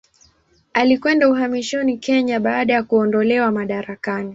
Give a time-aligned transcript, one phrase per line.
[0.73, 4.29] Alikwenda uhamishoni Kenya baada ya kuondolewa madarakani.